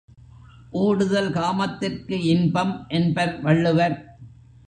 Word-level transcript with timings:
ஊடுதல் 0.71 1.29
காமத்திற்கு 1.31 2.15
இன்பம் 2.23 2.73
என்பர் 2.89 3.41
வள்ளுவர். 3.41 3.97